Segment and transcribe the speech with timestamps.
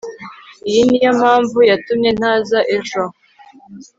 [0.69, 3.01] iyi niyo mpamvu yatumye ntaza ejo